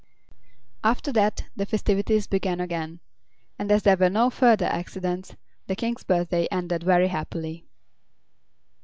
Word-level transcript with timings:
After 0.83 1.11
that 1.11 1.45
the 1.55 1.67
festivities 1.67 2.25
began 2.25 2.59
again, 2.59 3.01
and 3.59 3.71
as 3.71 3.83
there 3.83 3.97
were 3.97 4.09
no 4.09 4.31
further 4.31 4.65
accidents 4.65 5.35
the 5.67 5.75
King's 5.75 6.03
birthday 6.03 6.47
ended 6.51 6.81
very 6.81 7.09
happily. 7.09 7.67